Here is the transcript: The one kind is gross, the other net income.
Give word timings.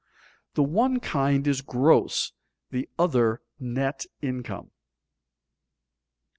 The 0.55 0.63
one 0.63 0.99
kind 0.99 1.45
is 1.45 1.61
gross, 1.61 2.31
the 2.71 2.89
other 2.97 3.39
net 3.59 4.07
income. 4.19 4.71